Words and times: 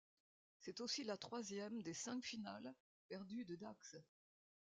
C’est 0.61 0.81
aussi 0.81 1.03
la 1.03 1.15
troisième 1.15 1.83
des 1.83 1.93
cinq 1.93 2.23
finales 2.23 2.73
perdues 3.07 3.45
de 3.45 3.55
Dax. 3.55 3.97